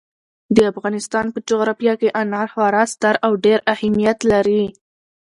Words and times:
د 0.55 0.57
افغانستان 0.71 1.25
په 1.33 1.39
جغرافیه 1.49 1.93
کې 2.01 2.09
انار 2.21 2.47
خورا 2.53 2.83
ستر 2.93 3.15
او 3.25 3.31
ډېر 3.45 3.59
اهمیت 3.73 4.19
لري. 4.31 4.63